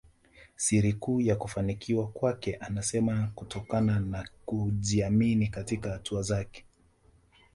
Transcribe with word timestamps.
Siri 0.55 0.93
kuu 0.93 1.21
ya 1.21 1.35
kufanikiwa 1.35 2.07
kwake 2.07 2.55
anasema 2.55 3.31
kunatokana 3.35 3.99
na 3.99 4.29
kujiamini 4.45 5.47
katika 5.47 5.91
hatua 5.91 6.21
zake 6.21 6.65